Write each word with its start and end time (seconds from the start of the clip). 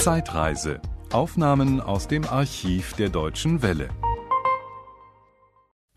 Zeitreise. 0.00 0.80
Aufnahmen 1.12 1.78
aus 1.78 2.08
dem 2.08 2.24
Archiv 2.24 2.94
der 2.94 3.10
Deutschen 3.10 3.60
Welle. 3.60 3.90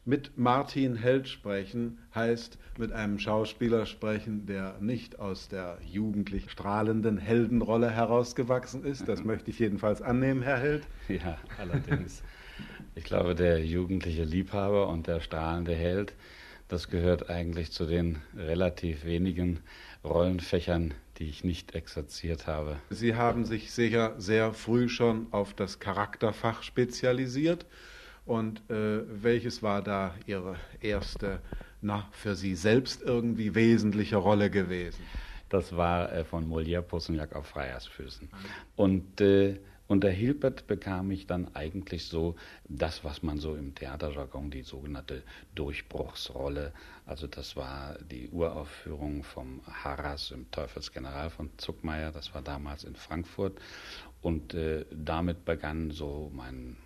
Mit 0.03 0.37
Martin 0.37 0.97
Held 0.97 1.29
sprechen 1.29 1.99
heißt 2.13 2.57
mit 2.77 2.91
einem 2.91 3.17
Schauspieler 3.17 3.85
sprechen, 3.85 4.45
der 4.45 4.75
nicht 4.81 5.19
aus 5.19 5.47
der 5.47 5.77
jugendlich 5.85 6.51
strahlenden 6.51 7.17
Heldenrolle 7.17 7.89
herausgewachsen 7.89 8.83
ist. 8.83 9.07
Das 9.07 9.23
möchte 9.23 9.51
ich 9.51 9.59
jedenfalls 9.59 10.01
annehmen, 10.01 10.41
Herr 10.41 10.59
Held. 10.59 10.83
Ja, 11.07 11.37
allerdings. 11.57 12.23
Ich 12.95 13.05
glaube, 13.05 13.35
der 13.35 13.65
jugendliche 13.65 14.25
Liebhaber 14.25 14.89
und 14.89 15.07
der 15.07 15.21
strahlende 15.21 15.75
Held, 15.75 16.13
das 16.67 16.89
gehört 16.89 17.29
eigentlich 17.29 17.71
zu 17.71 17.85
den 17.85 18.17
relativ 18.35 19.05
wenigen 19.05 19.61
Rollenfächern, 20.03 20.93
die 21.17 21.29
ich 21.29 21.43
nicht 21.43 21.75
exerziert 21.75 22.47
habe. 22.47 22.77
Sie 22.89 23.15
haben 23.15 23.45
sich 23.45 23.71
sicher 23.71 24.15
sehr 24.17 24.53
früh 24.53 24.89
schon 24.89 25.27
auf 25.31 25.53
das 25.53 25.79
Charakterfach 25.79 26.63
spezialisiert. 26.63 27.65
Und 28.25 28.59
äh, 28.69 29.01
welches 29.07 29.61
war 29.61 29.81
da 29.81 30.15
Ihre 30.25 30.55
erste, 30.79 31.41
na, 31.81 32.07
für 32.11 32.35
Sie 32.35 32.55
selbst 32.55 33.01
irgendwie 33.01 33.53
wesentliche 33.53 34.15
Rolle 34.15 34.49
gewesen? 34.49 35.03
Das 35.49 35.75
war 35.75 36.11
äh, 36.11 36.23
von 36.23 36.49
Molière 36.49 36.81
Possonjak 36.81 37.35
auf 37.35 37.47
Freiersfüßen. 37.47 38.29
Und 38.75 39.21
äh, 39.21 39.59
unter 39.87 40.09
Hilbert 40.09 40.67
bekam 40.67 41.11
ich 41.11 41.27
dann 41.27 41.53
eigentlich 41.55 42.05
so 42.05 42.35
das, 42.69 43.03
was 43.03 43.21
man 43.21 43.39
so 43.39 43.55
im 43.55 43.75
Theaterjargon 43.75 44.49
die 44.49 44.63
sogenannte 44.63 45.23
Durchbruchsrolle, 45.55 46.73
also 47.05 47.27
das 47.27 47.55
war 47.55 47.97
die 47.99 48.29
Uraufführung 48.29 49.23
vom 49.23 49.61
Harras 49.65 50.31
im 50.31 50.49
Teufelsgeneral 50.51 51.29
von 51.29 51.49
Zuckmeier, 51.57 52.11
das 52.11 52.33
war 52.33 52.41
damals 52.41 52.85
in 52.85 52.95
Frankfurt. 52.95 53.59
Und 54.21 54.53
äh, 54.53 54.85
damit 54.89 55.43
begann 55.43 55.91
so 55.91 56.31
mein 56.33 56.77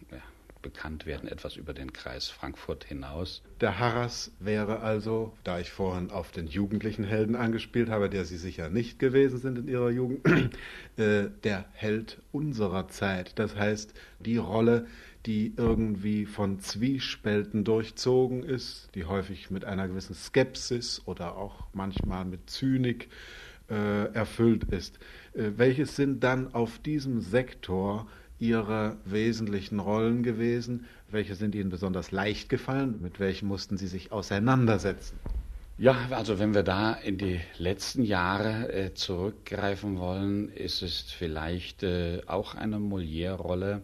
ja, 0.57 0.61
Bekanntwerden 0.61 1.29
etwas 1.29 1.55
über 1.55 1.73
den 1.73 1.93
Kreis 1.93 2.29
Frankfurt 2.29 2.83
hinaus. 2.83 3.41
Der 3.61 3.79
Harras 3.79 4.31
wäre 4.39 4.81
also, 4.81 5.33
da 5.43 5.59
ich 5.59 5.71
vorhin 5.71 6.11
auf 6.11 6.31
den 6.31 6.47
jugendlichen 6.47 7.03
Helden 7.03 7.35
angespielt 7.35 7.89
habe, 7.89 8.09
der 8.09 8.25
Sie 8.25 8.37
sicher 8.37 8.69
nicht 8.69 8.99
gewesen 8.99 9.39
sind 9.39 9.57
in 9.57 9.67
Ihrer 9.67 9.89
Jugend, 9.89 10.25
äh, 10.97 11.29
der 11.43 11.65
Held 11.73 12.21
unserer 12.31 12.87
Zeit. 12.87 13.39
Das 13.39 13.55
heißt, 13.55 13.93
die 14.19 14.37
Rolle, 14.37 14.87
die 15.25 15.53
irgendwie 15.57 16.25
von 16.25 16.59
Zwiespälten 16.59 17.63
durchzogen 17.63 18.43
ist, 18.43 18.89
die 18.95 19.05
häufig 19.05 19.51
mit 19.51 19.65
einer 19.65 19.87
gewissen 19.87 20.15
Skepsis 20.15 21.01
oder 21.05 21.35
auch 21.37 21.67
manchmal 21.73 22.25
mit 22.25 22.49
Zynik 22.49 23.09
äh, 23.69 24.13
erfüllt 24.13 24.65
ist. 24.65 24.97
Äh, 25.33 25.51
welches 25.57 25.95
sind 25.95 26.23
dann 26.23 26.53
auf 26.53 26.79
diesem 26.79 27.19
Sektor 27.19 28.07
Ihre 28.39 28.97
wesentlichen 29.05 29.79
Rollen 29.79 30.23
gewesen? 30.23 30.85
Welche 31.09 31.35
sind 31.35 31.55
Ihnen 31.55 31.69
besonders 31.69 32.11
leicht 32.11 32.49
gefallen? 32.49 32.99
Mit 33.01 33.19
welchen 33.19 33.47
mussten 33.47 33.77
Sie 33.77 33.87
sich 33.87 34.11
auseinandersetzen? 34.11 35.17
Ja, 35.79 35.95
also 36.09 36.39
wenn 36.39 36.55
wir 36.55 36.63
da 36.63 36.93
in 36.93 37.19
die 37.19 37.39
letzten 37.59 38.03
Jahre 38.03 38.73
äh, 38.73 38.93
zurückgreifen 38.95 39.99
wollen, 39.99 40.49
ist 40.49 40.81
es 40.81 41.01
vielleicht 41.01 41.83
äh, 41.83 42.21
auch 42.25 42.55
eine 42.55 42.79
Molière-Rolle, 42.79 43.83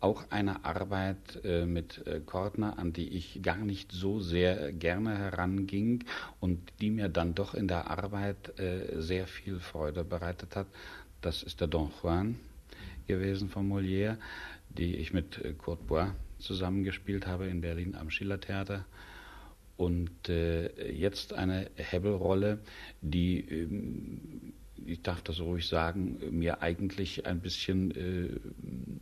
auch 0.00 0.24
eine 0.30 0.64
Arbeit 0.64 1.44
äh, 1.44 1.66
mit 1.66 2.06
äh, 2.06 2.20
Kortner, 2.20 2.78
an 2.78 2.94
die 2.94 3.08
ich 3.08 3.42
gar 3.42 3.58
nicht 3.58 3.92
so 3.92 4.20
sehr 4.20 4.72
gerne 4.72 5.18
heranging 5.18 6.04
und 6.40 6.60
die 6.80 6.90
mir 6.90 7.10
dann 7.10 7.34
doch 7.34 7.54
in 7.54 7.68
der 7.68 7.90
Arbeit 7.90 8.58
äh, 8.58 9.00
sehr 9.00 9.26
viel 9.26 9.60
Freude 9.60 10.02
bereitet 10.02 10.56
hat. 10.56 10.66
Das 11.20 11.42
ist 11.42 11.60
der 11.60 11.68
Don 11.68 11.90
Juan 12.02 12.36
gewesen 13.06 13.48
von 13.48 13.68
Molière, 13.68 14.16
die 14.68 14.96
ich 14.96 15.12
mit 15.12 15.38
äh, 15.44 15.52
Kurt 15.52 15.86
Bois 15.86 16.14
zusammengespielt 16.38 17.26
habe 17.26 17.46
in 17.46 17.60
Berlin 17.60 17.94
am 17.94 18.10
Schillertheater. 18.10 18.84
Und 19.76 20.28
äh, 20.28 20.92
jetzt 20.92 21.32
eine 21.32 21.70
Hebbelrolle, 21.74 22.60
die, 23.00 23.40
ähm, 23.40 24.52
ich 24.86 25.02
darf 25.02 25.22
das 25.22 25.40
ruhig 25.40 25.66
sagen, 25.66 26.18
mir 26.30 26.62
eigentlich 26.62 27.26
ein 27.26 27.40
bisschen 27.40 27.90
äh, 27.90 28.28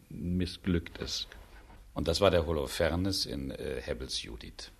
missglückt 0.08 0.98
ist. 0.98 1.28
Und 1.94 2.08
das 2.08 2.20
war 2.20 2.30
der 2.30 2.46
Holofernes 2.46 3.26
in 3.26 3.50
äh, 3.50 3.80
Hebbels 3.82 4.22
Judith. 4.22 4.70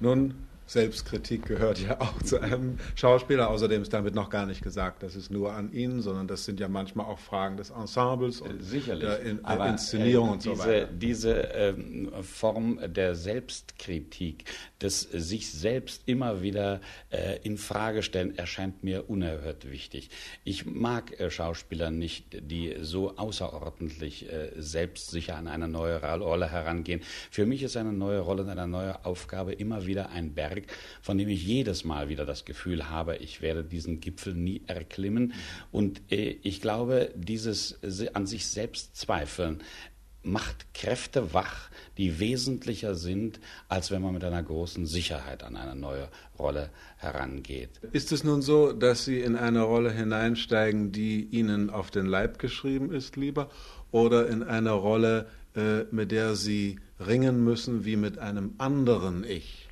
Nun 0.00 0.34
Selbstkritik 0.70 1.46
gehört 1.46 1.80
ja 1.80 2.00
auch 2.00 2.22
zu 2.22 2.38
einem 2.38 2.78
Schauspieler. 2.94 3.50
Außerdem 3.50 3.82
ist 3.82 3.92
damit 3.92 4.14
noch 4.14 4.30
gar 4.30 4.46
nicht 4.46 4.62
gesagt, 4.62 5.02
das 5.02 5.16
ist 5.16 5.28
nur 5.28 5.52
an 5.52 5.72
Ihnen, 5.72 6.00
sondern 6.00 6.28
das 6.28 6.44
sind 6.44 6.60
ja 6.60 6.68
manchmal 6.68 7.06
auch 7.06 7.18
Fragen 7.18 7.56
des 7.56 7.70
Ensembles 7.70 8.40
und 8.40 8.62
Sicherlich. 8.62 9.02
der 9.02 9.20
In 9.20 9.44
Aber, 9.44 9.66
Inszenierung 9.66 10.28
äh, 10.28 10.32
und 10.32 10.42
so 10.42 10.52
diese, 10.52 10.64
weiter. 10.64 10.86
Diese 10.92 11.32
ähm, 11.32 12.12
Form 12.22 12.78
der 12.86 13.16
Selbstkritik, 13.16 14.44
des 14.80 15.00
sich 15.00 15.50
selbst 15.50 16.02
immer 16.06 16.40
wieder 16.40 16.80
äh, 17.10 17.40
in 17.42 17.58
Frage 17.58 18.04
stellen, 18.04 18.38
erscheint 18.38 18.84
mir 18.84 19.10
unerhört 19.10 19.70
wichtig. 19.72 20.08
Ich 20.44 20.66
mag 20.66 21.18
äh, 21.18 21.32
Schauspieler 21.32 21.90
nicht, 21.90 22.26
die 22.48 22.76
so 22.80 23.16
außerordentlich 23.16 24.32
äh, 24.32 24.52
selbstsicher 24.56 25.36
an 25.36 25.48
eine 25.48 25.66
neue 25.66 26.00
Rolle 26.00 26.48
herangehen. 26.48 27.00
Für 27.32 27.44
mich 27.44 27.64
ist 27.64 27.76
eine 27.76 27.92
neue 27.92 28.20
Rolle, 28.20 28.48
eine 28.48 28.68
neue 28.68 29.04
Aufgabe 29.04 29.52
immer 29.52 29.86
wieder 29.86 30.10
ein 30.10 30.32
Berg, 30.32 30.59
von 31.02 31.18
dem 31.18 31.28
ich 31.28 31.44
jedes 31.44 31.84
Mal 31.84 32.08
wieder 32.08 32.26
das 32.26 32.44
Gefühl 32.44 32.90
habe, 32.90 33.16
ich 33.16 33.42
werde 33.42 33.64
diesen 33.64 34.00
Gipfel 34.00 34.34
nie 34.34 34.62
erklimmen. 34.66 35.34
Und 35.72 36.00
äh, 36.10 36.36
ich 36.42 36.60
glaube, 36.60 37.12
dieses 37.16 37.78
an 38.14 38.26
sich 38.26 38.46
selbst 38.46 38.96
zweifeln 38.96 39.62
macht 40.22 40.74
Kräfte 40.74 41.32
wach, 41.32 41.70
die 41.96 42.20
wesentlicher 42.20 42.94
sind, 42.94 43.40
als 43.68 43.90
wenn 43.90 44.02
man 44.02 44.12
mit 44.12 44.24
einer 44.24 44.42
großen 44.42 44.86
Sicherheit 44.86 45.42
an 45.42 45.56
eine 45.56 45.74
neue 45.74 46.08
Rolle 46.38 46.70
herangeht. 46.98 47.70
Ist 47.92 48.12
es 48.12 48.24
nun 48.24 48.42
so, 48.42 48.72
dass 48.72 49.04
Sie 49.04 49.20
in 49.20 49.36
eine 49.36 49.62
Rolle 49.62 49.90
hineinsteigen, 49.90 50.92
die 50.92 51.24
Ihnen 51.24 51.70
auf 51.70 51.90
den 51.90 52.06
Leib 52.06 52.38
geschrieben 52.38 52.92
ist, 52.92 53.16
lieber, 53.16 53.50
oder 53.92 54.28
in 54.28 54.42
eine 54.42 54.72
Rolle, 54.72 55.26
äh, 55.56 55.84
mit 55.90 56.12
der 56.12 56.36
Sie 56.36 56.78
ringen 56.98 57.42
müssen 57.42 57.84
wie 57.84 57.96
mit 57.96 58.18
einem 58.18 58.54
anderen 58.58 59.24
Ich? 59.24 59.68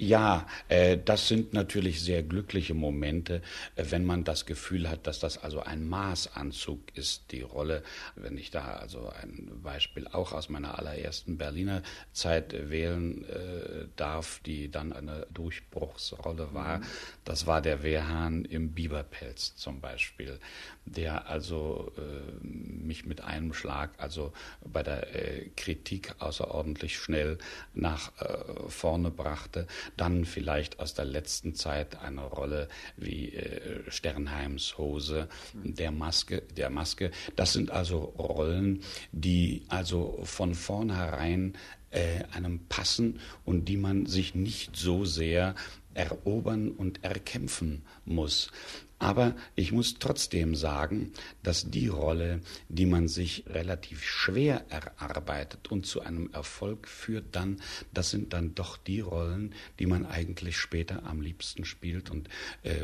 Ja, 0.00 0.46
äh, 0.68 0.96
das 0.96 1.26
sind 1.26 1.52
natürlich 1.54 2.00
sehr 2.00 2.22
glückliche 2.22 2.72
Momente, 2.72 3.42
äh, 3.74 3.84
wenn 3.90 4.04
man 4.04 4.22
das 4.22 4.46
Gefühl 4.46 4.88
hat, 4.88 5.08
dass 5.08 5.18
das 5.18 5.38
also 5.38 5.60
ein 5.60 5.88
Maßanzug 5.88 6.96
ist, 6.96 7.32
die 7.32 7.42
Rolle. 7.42 7.82
Wenn 8.14 8.38
ich 8.38 8.52
da 8.52 8.76
also 8.76 9.08
ein 9.08 9.50
Beispiel 9.60 10.06
auch 10.06 10.32
aus 10.32 10.50
meiner 10.50 10.78
allerersten 10.78 11.36
Berliner 11.36 11.82
Zeit 12.12 12.70
wählen 12.70 13.24
äh, 13.24 13.88
darf, 13.96 14.40
die 14.46 14.70
dann 14.70 14.92
eine 14.92 15.26
Durchbruchsrolle 15.34 16.54
war, 16.54 16.80
das 17.24 17.48
war 17.48 17.60
der 17.60 17.82
Wehrhahn 17.82 18.44
im 18.44 18.74
Biberpelz 18.74 19.56
zum 19.56 19.80
Beispiel, 19.80 20.38
der 20.86 21.28
also 21.28 21.92
äh, 21.98 22.46
mich 22.46 23.04
mit 23.04 23.20
einem 23.22 23.52
Schlag 23.52 23.90
also 23.98 24.32
bei 24.64 24.84
der 24.84 25.12
äh, 25.16 25.48
Kritik 25.56 26.14
außerordentlich 26.20 26.98
schnell 26.98 27.38
nach 27.74 28.12
äh, 28.20 28.68
vorne 28.68 29.10
brachte 29.10 29.66
dann 29.96 30.24
vielleicht 30.24 30.80
aus 30.80 30.94
der 30.94 31.04
letzten 31.04 31.54
Zeit 31.54 32.00
eine 32.00 32.22
Rolle 32.22 32.68
wie 32.96 33.34
äh, 33.34 33.90
Sternheims 33.90 34.78
Hose, 34.78 35.28
der 35.54 35.90
Maske, 35.90 36.42
der 36.56 36.70
Maske. 36.70 37.10
Das 37.36 37.52
sind 37.52 37.70
also 37.70 37.98
Rollen, 37.98 38.82
die 39.12 39.64
also 39.68 40.20
von 40.24 40.54
vornherein 40.54 41.54
äh, 41.90 42.24
einem 42.32 42.60
passen 42.68 43.20
und 43.44 43.66
die 43.66 43.76
man 43.76 44.06
sich 44.06 44.34
nicht 44.34 44.76
so 44.76 45.04
sehr 45.04 45.54
erobern 45.94 46.70
und 46.70 47.02
erkämpfen 47.02 47.82
muss. 48.04 48.50
Aber 48.98 49.36
ich 49.54 49.70
muss 49.70 49.98
trotzdem 49.98 50.56
sagen, 50.56 51.12
dass 51.42 51.70
die 51.70 51.88
Rolle, 51.88 52.40
die 52.68 52.86
man 52.86 53.06
sich 53.06 53.44
relativ 53.46 54.02
schwer 54.02 54.64
erarbeitet 54.70 55.70
und 55.70 55.86
zu 55.86 56.00
einem 56.00 56.30
Erfolg 56.32 56.88
führt, 56.88 57.26
dann, 57.32 57.60
das 57.94 58.10
sind 58.10 58.32
dann 58.32 58.54
doch 58.54 58.76
die 58.76 59.00
Rollen, 59.00 59.54
die 59.78 59.86
man 59.86 60.04
eigentlich 60.04 60.56
später 60.56 61.04
am 61.04 61.20
liebsten 61.20 61.64
spielt. 61.64 62.10
Und 62.10 62.28
äh, 62.64 62.74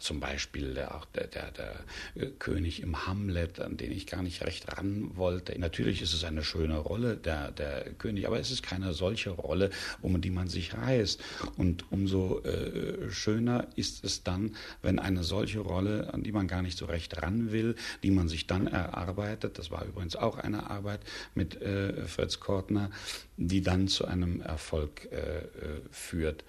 zum 0.00 0.20
Beispiel 0.20 0.78
auch 0.80 1.06
der, 1.06 1.28
der, 1.28 1.50
der 1.50 1.84
äh, 2.14 2.26
König 2.38 2.82
im 2.82 3.06
Hamlet, 3.06 3.60
an 3.60 3.78
den 3.78 3.92
ich 3.92 4.06
gar 4.06 4.22
nicht 4.22 4.44
recht 4.44 4.76
ran 4.76 5.16
wollte. 5.16 5.58
Natürlich 5.58 6.02
ist 6.02 6.12
es 6.12 6.24
eine 6.24 6.44
schöne 6.44 6.76
Rolle, 6.76 7.16
der, 7.16 7.52
der 7.52 7.92
König, 7.94 8.26
aber 8.26 8.38
es 8.38 8.50
ist 8.50 8.62
keine 8.62 8.92
solche 8.92 9.30
Rolle, 9.30 9.70
um 10.02 10.20
die 10.20 10.30
man 10.30 10.48
sich 10.48 10.74
reißt. 10.74 11.20
Und 11.56 11.90
umso 11.90 12.40
äh, 12.40 13.10
schöner 13.10 13.66
ist 13.76 14.04
es 14.04 14.22
dann, 14.24 14.56
wenn 14.82 14.89
wenn 14.90 14.98
eine 14.98 15.22
solche 15.22 15.60
Rolle, 15.60 16.12
an 16.12 16.24
die 16.24 16.32
man 16.32 16.48
gar 16.48 16.62
nicht 16.62 16.76
so 16.76 16.84
recht 16.86 17.22
ran 17.22 17.52
will, 17.52 17.76
die 18.02 18.10
man 18.10 18.26
sich 18.26 18.48
dann 18.48 18.66
erarbeitet, 18.66 19.56
das 19.56 19.70
war 19.70 19.84
übrigens 19.84 20.16
auch 20.16 20.36
eine 20.36 20.68
Arbeit 20.68 20.98
mit 21.36 21.62
äh, 21.62 22.08
Fritz 22.08 22.40
Kortner, 22.40 22.90
die 23.36 23.62
dann 23.62 23.86
zu 23.86 24.06
einem 24.06 24.40
Erfolg 24.40 25.06
äh, 25.12 25.42
führt. 25.92 26.42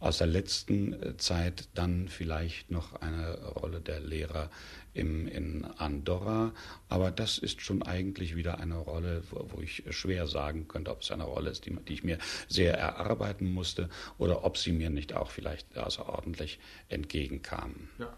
Aus 0.00 0.18
der 0.18 0.26
letzten 0.26 0.94
äh, 0.94 1.16
Zeit 1.18 1.68
dann 1.74 2.08
vielleicht 2.08 2.70
noch 2.70 2.94
eine 3.00 3.38
Rolle 3.44 3.80
der 3.80 4.00
Lehrer 4.00 4.50
im, 4.94 5.28
in 5.28 5.64
Andorra, 5.64 6.52
aber 6.88 7.10
das 7.10 7.38
ist 7.38 7.60
schon 7.60 7.82
eigentlich 7.82 8.34
wieder 8.34 8.58
eine 8.58 8.76
Rolle, 8.76 9.22
wo, 9.30 9.46
wo 9.52 9.60
ich 9.60 9.84
schwer 9.90 10.26
sagen 10.26 10.66
könnte, 10.68 10.90
ob 10.90 11.02
es 11.02 11.10
eine 11.10 11.24
Rolle 11.24 11.50
ist, 11.50 11.66
die, 11.66 11.76
die, 11.86 11.92
ich 11.92 12.02
mir 12.02 12.18
sehr 12.48 12.76
erarbeiten 12.76 13.52
musste 13.52 13.88
oder 14.18 14.44
ob 14.44 14.56
sie 14.56 14.72
mir 14.72 14.90
nicht 14.90 15.14
auch 15.14 15.30
vielleicht 15.30 15.76
außerordentlich 15.76 16.58
entgegenkam. 16.88 17.90
Ja. 17.98 18.12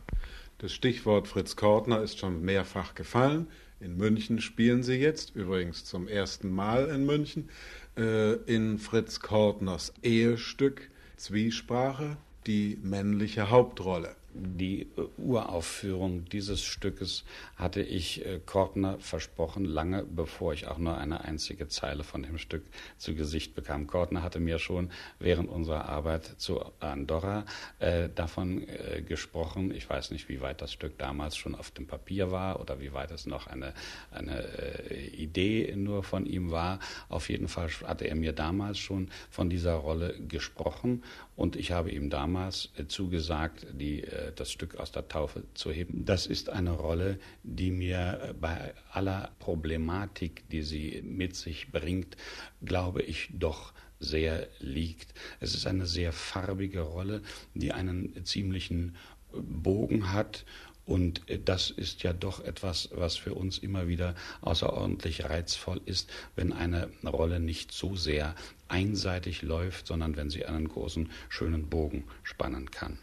Das 0.58 0.72
Stichwort 0.72 1.26
Fritz 1.26 1.56
Kortner 1.56 2.00
ist 2.02 2.20
schon 2.20 2.42
mehrfach 2.42 2.94
gefallen. 2.94 3.48
In 3.80 3.96
München 3.96 4.40
spielen 4.40 4.84
sie 4.84 4.94
jetzt, 4.94 5.34
übrigens 5.34 5.84
zum 5.84 6.06
ersten 6.06 6.48
Mal 6.52 6.88
in 6.88 7.04
München, 7.04 7.50
äh, 7.96 8.34
in 8.44 8.78
Fritz 8.78 9.18
Kortners 9.18 9.92
Ehestück 10.04 10.91
Zwiesprache 11.22 12.16
die 12.48 12.80
männliche 12.82 13.48
Hauptrolle 13.48 14.16
die 14.34 14.82
äh, 14.82 15.02
Uraufführung 15.18 16.24
dieses 16.26 16.62
Stückes 16.62 17.24
hatte 17.56 17.82
ich 17.82 18.24
äh, 18.24 18.40
Kortner 18.44 18.98
versprochen, 18.98 19.64
lange 19.64 20.04
bevor 20.04 20.52
ich 20.52 20.66
auch 20.66 20.78
nur 20.78 20.96
eine 20.96 21.22
einzige 21.22 21.68
Zeile 21.68 22.04
von 22.04 22.22
dem 22.22 22.38
Stück 22.38 22.64
zu 22.98 23.14
Gesicht 23.14 23.54
bekam. 23.54 23.86
Kortner 23.86 24.22
hatte 24.22 24.40
mir 24.40 24.58
schon 24.58 24.90
während 25.18 25.48
unserer 25.48 25.88
Arbeit 25.88 26.24
zu 26.38 26.60
Andorra 26.80 27.44
äh, 27.78 28.08
davon 28.14 28.66
äh, 28.68 29.02
gesprochen. 29.02 29.72
Ich 29.74 29.88
weiß 29.88 30.10
nicht, 30.10 30.28
wie 30.28 30.40
weit 30.40 30.62
das 30.62 30.72
Stück 30.72 30.98
damals 30.98 31.36
schon 31.36 31.54
auf 31.54 31.70
dem 31.70 31.86
Papier 31.86 32.30
war 32.30 32.60
oder 32.60 32.80
wie 32.80 32.92
weit 32.92 33.10
es 33.10 33.26
noch 33.26 33.46
eine, 33.46 33.74
eine 34.10 34.42
äh, 34.58 35.06
Idee 35.08 35.74
nur 35.76 36.02
von 36.02 36.26
ihm 36.26 36.50
war. 36.50 36.80
Auf 37.08 37.28
jeden 37.28 37.48
Fall 37.48 37.68
hatte 37.84 38.06
er 38.06 38.14
mir 38.14 38.32
damals 38.32 38.78
schon 38.78 39.10
von 39.30 39.50
dieser 39.50 39.74
Rolle 39.74 40.18
gesprochen 40.28 41.02
und 41.36 41.56
ich 41.56 41.72
habe 41.72 41.90
ihm 41.90 42.10
damals 42.10 42.70
äh, 42.76 42.86
zugesagt, 42.86 43.66
die 43.72 44.02
das 44.30 44.52
Stück 44.52 44.76
aus 44.76 44.92
der 44.92 45.08
Taufe 45.08 45.42
zu 45.54 45.72
heben. 45.72 46.04
Das 46.04 46.26
ist 46.26 46.48
eine 46.48 46.70
Rolle, 46.70 47.18
die 47.42 47.70
mir 47.70 48.20
äh, 48.22 48.32
bei 48.32 48.74
aller 48.90 49.32
Problematik, 49.38 50.48
die 50.50 50.62
sie 50.62 51.02
mit 51.04 51.34
sich 51.34 51.72
bringt, 51.72 52.16
glaube 52.64 53.02
ich 53.02 53.30
doch 53.32 53.72
sehr 53.98 54.48
liegt. 54.60 55.14
Es 55.40 55.54
ist 55.54 55.66
eine 55.66 55.86
sehr 55.86 56.12
farbige 56.12 56.80
Rolle, 56.80 57.22
die 57.54 57.72
einen 57.72 58.24
ziemlichen 58.24 58.96
Bogen 59.32 60.12
hat 60.12 60.44
und 60.84 61.22
das 61.44 61.70
ist 61.70 62.02
ja 62.02 62.12
doch 62.12 62.44
etwas, 62.44 62.88
was 62.92 63.16
für 63.16 63.34
uns 63.34 63.58
immer 63.58 63.86
wieder 63.86 64.14
außerordentlich 64.40 65.24
reizvoll 65.24 65.80
ist, 65.84 66.10
wenn 66.34 66.52
eine 66.52 66.90
Rolle 67.04 67.38
nicht 67.38 67.72
so 67.72 67.94
sehr 67.94 68.34
einseitig 68.68 69.42
läuft, 69.42 69.86
sondern 69.86 70.16
wenn 70.16 70.30
sie 70.30 70.44
einen 70.44 70.68
großen, 70.68 71.10
schönen 71.28 71.68
Bogen 71.68 72.04
spannen 72.24 72.70
kann. 72.70 72.98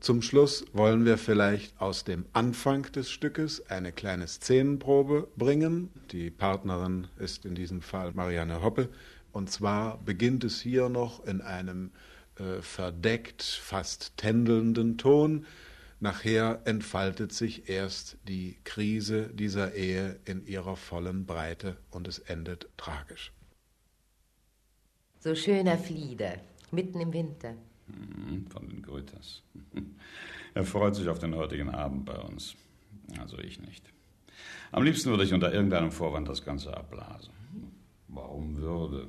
Zum 0.00 0.22
Schluss 0.22 0.64
wollen 0.72 1.04
wir 1.04 1.18
vielleicht 1.18 1.78
aus 1.78 2.04
dem 2.04 2.24
Anfang 2.32 2.90
des 2.90 3.10
Stückes 3.10 3.66
eine 3.68 3.92
kleine 3.92 4.26
Szenenprobe 4.26 5.28
bringen. 5.36 5.90
Die 6.10 6.30
Partnerin 6.30 7.08
ist 7.18 7.44
in 7.44 7.54
diesem 7.54 7.82
Fall 7.82 8.12
Marianne 8.14 8.62
Hoppe. 8.62 8.88
Und 9.30 9.50
zwar 9.50 9.98
beginnt 9.98 10.42
es 10.42 10.58
hier 10.62 10.88
noch 10.88 11.26
in 11.26 11.42
einem 11.42 11.90
äh, 12.36 12.62
verdeckt, 12.62 13.42
fast 13.42 14.16
tändelnden 14.16 14.96
Ton. 14.96 15.44
Nachher 16.00 16.62
entfaltet 16.64 17.34
sich 17.34 17.68
erst 17.68 18.16
die 18.26 18.56
Krise 18.64 19.28
dieser 19.34 19.74
Ehe 19.74 20.18
in 20.24 20.46
ihrer 20.46 20.76
vollen 20.76 21.26
Breite 21.26 21.76
und 21.90 22.08
es 22.08 22.20
endet 22.20 22.70
tragisch. 22.78 23.34
So 25.18 25.34
schöner 25.34 25.76
Flieder, 25.76 26.36
mitten 26.70 27.00
im 27.00 27.12
Winter. 27.12 27.54
Hm, 27.92 28.46
von 28.46 28.68
den 28.68 28.82
Grüters. 28.82 29.42
Er 30.52 30.64
freut 30.64 30.96
sich 30.96 31.08
auf 31.08 31.20
den 31.20 31.36
heutigen 31.36 31.70
Abend 31.70 32.04
bei 32.04 32.18
uns. 32.18 32.56
Also 33.20 33.38
ich 33.38 33.60
nicht. 33.60 33.84
Am 34.72 34.82
liebsten 34.82 35.10
würde 35.10 35.22
ich 35.22 35.32
unter 35.32 35.52
irgendeinem 35.52 35.92
Vorwand 35.92 36.28
das 36.28 36.44
Ganze 36.44 36.76
abblasen. 36.76 37.32
Warum 38.08 38.56
würde? 38.56 39.08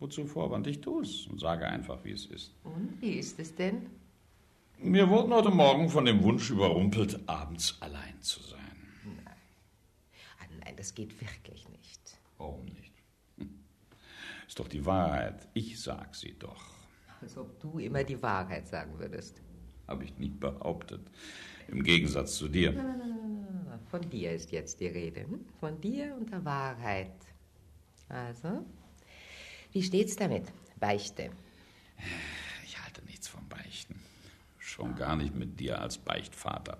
Wozu 0.00 0.26
Vorwand? 0.26 0.66
Ich 0.66 0.80
tue 0.82 1.02
es 1.02 1.26
und 1.28 1.40
sage 1.40 1.66
einfach, 1.66 2.04
wie 2.04 2.10
es 2.10 2.26
ist. 2.26 2.52
Und 2.64 3.00
wie 3.00 3.12
ist 3.12 3.38
es 3.38 3.54
denn? 3.54 3.86
Wir 4.78 5.08
wurden 5.08 5.32
heute 5.32 5.50
Morgen 5.50 5.88
von 5.88 6.04
dem 6.04 6.22
Wunsch 6.22 6.50
überrumpelt, 6.50 7.20
abends 7.26 7.76
allein 7.80 8.20
zu 8.20 8.42
sein. 8.42 8.58
Nein. 9.04 9.36
Ah, 10.40 10.44
nein, 10.64 10.74
das 10.76 10.94
geht 10.94 11.18
wirklich 11.20 11.68
nicht. 11.68 12.18
Warum 12.36 12.64
nicht? 12.64 12.92
Hm. 13.38 13.60
Ist 14.46 14.58
doch 14.58 14.68
die 14.68 14.84
Wahrheit. 14.84 15.48
Ich 15.54 15.80
sag 15.80 16.14
sie 16.14 16.36
doch. 16.38 16.81
Als 17.22 17.38
ob 17.38 17.60
du 17.60 17.78
immer 17.78 18.02
die 18.02 18.20
Wahrheit 18.20 18.66
sagen 18.66 18.98
würdest. 18.98 19.40
Habe 19.86 20.04
ich 20.04 20.18
nie 20.18 20.30
behauptet. 20.30 21.00
Im 21.68 21.84
Gegensatz 21.84 22.36
zu 22.36 22.48
dir. 22.48 22.72
Von 23.88 24.10
dir 24.10 24.32
ist 24.32 24.50
jetzt 24.50 24.80
die 24.80 24.88
Rede. 24.88 25.20
Hm? 25.22 25.44
Von 25.60 25.80
dir 25.80 26.16
und 26.18 26.32
der 26.32 26.44
Wahrheit. 26.44 27.12
Also, 28.08 28.66
wie 29.70 29.82
steht's 29.82 30.16
damit? 30.16 30.52
Beichte. 30.80 31.30
Ich 32.64 32.82
halte 32.82 33.04
nichts 33.04 33.28
vom 33.28 33.48
Beichten. 33.48 34.00
Schon 34.58 34.96
gar 34.96 35.14
nicht 35.14 35.34
mit 35.34 35.60
dir 35.60 35.80
als 35.80 35.98
Beichtvater. 35.98 36.78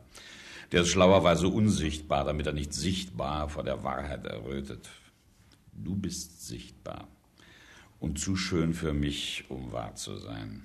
Der 0.72 0.82
ist 0.82 0.88
schlauerweise 0.88 1.48
unsichtbar, 1.48 2.24
damit 2.24 2.46
er 2.46 2.52
nicht 2.52 2.72
sichtbar 2.72 3.48
vor 3.48 3.62
der 3.62 3.84
Wahrheit 3.84 4.26
errötet. 4.26 4.88
Du 5.72 5.94
bist 5.94 6.46
sichtbar 6.46 7.08
und 8.02 8.18
zu 8.18 8.34
schön 8.34 8.74
für 8.74 8.92
mich, 8.92 9.44
um 9.48 9.70
wahr 9.70 9.94
zu 9.94 10.18
sein. 10.18 10.64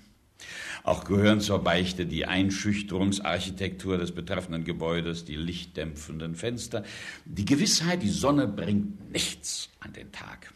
Auch 0.83 1.03
gehören 1.03 1.39
zur 1.39 1.63
Beichte 1.63 2.07
die 2.07 2.25
Einschüchterungsarchitektur 2.25 3.97
des 3.99 4.11
betreffenden 4.11 4.63
Gebäudes, 4.63 5.23
die 5.23 5.35
lichtdämpfenden 5.35 6.35
Fenster, 6.35 6.83
die 7.25 7.45
Gewissheit, 7.45 8.01
die 8.01 8.09
Sonne 8.09 8.47
bringt 8.47 9.11
nichts 9.11 9.69
an 9.79 9.93
den 9.93 10.11
Tag. 10.11 10.51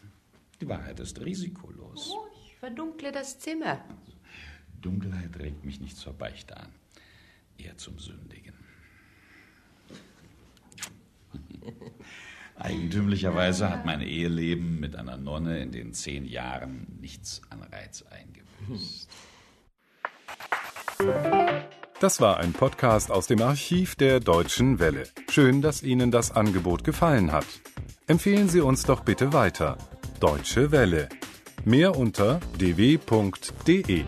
Die 0.60 0.68
Wahrheit 0.68 1.00
ist 1.00 1.22
risikolos. 1.22 2.12
Oh, 2.14 2.26
ich 2.46 2.56
verdunkle 2.56 3.12
das 3.12 3.40
Zimmer. 3.40 3.84
Dunkelheit 4.82 5.38
regt 5.38 5.64
mich 5.64 5.80
nicht 5.80 5.98
zur 5.98 6.14
Beichte 6.14 6.58
an, 6.58 6.70
eher 7.60 7.78
zum 7.78 8.00
Sündigen. 8.00 8.56
Eigentümlicherweise 12.64 13.70
hat 13.70 13.86
mein 13.86 14.02
Eheleben 14.02 14.80
mit 14.80 14.96
einer 14.96 15.18
Nonne 15.18 15.60
in 15.62 15.72
den 15.72 15.94
zehn 15.94 16.26
Jahren 16.26 16.86
nichts 17.02 17.42
an 17.50 17.64
Reiz 17.64 18.06
eingebüßt. 18.10 19.10
Das 22.00 22.22
war 22.22 22.38
ein 22.38 22.54
Podcast 22.54 23.10
aus 23.12 23.26
dem 23.26 23.42
Archiv 23.42 23.96
der 23.96 24.20
Deutschen 24.20 24.80
Welle. 24.80 25.04
Schön, 25.30 25.62
dass 25.64 25.82
Ihnen 25.82 26.12
das 26.12 26.32
Angebot 26.32 26.84
gefallen 26.84 27.32
hat. 27.32 27.48
Empfehlen 28.06 28.48
Sie 28.48 28.62
uns 28.62 28.84
doch 28.84 29.02
bitte 29.02 29.34
weiter. 29.34 29.78
Deutsche 30.20 30.72
Welle. 30.72 31.10
Mehr 31.66 31.98
unter 31.98 32.40
dw.de. 32.60 34.04